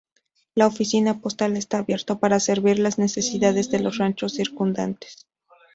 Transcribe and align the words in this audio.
La 0.55 0.65
oficina 0.65 1.21
postal 1.21 1.55
está 1.55 1.77
abierto 1.77 2.17
para 2.17 2.39
servir 2.39 2.79
las 2.79 2.97
necesidades 2.97 3.69
de 3.69 3.81
los 3.81 3.99
ranchos 3.99 4.33
circundantes. 4.33 5.27